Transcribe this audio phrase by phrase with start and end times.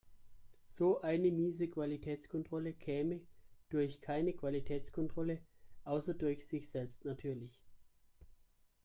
[0.71, 3.21] So eine miese Qualitätskontrolle käme
[3.69, 5.41] durch keine Qualitätskontrolle,
[5.83, 7.61] außer durch sich selbst natürlich.